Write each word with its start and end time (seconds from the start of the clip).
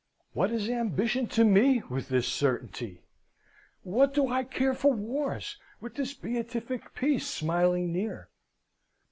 What 0.33 0.49
is 0.51 0.67
ambition 0.67 1.27
to 1.27 1.43
me, 1.45 1.83
with 1.87 2.09
this 2.09 2.27
certainty? 2.27 3.03
What 3.83 4.15
do 4.15 4.27
I 4.29 4.43
care 4.43 4.73
for 4.73 4.91
wars, 4.91 5.59
with 5.79 5.93
this 5.93 6.15
beatific 6.15 6.95
peace 6.95 7.27
smiling 7.27 7.93
near? 7.93 8.27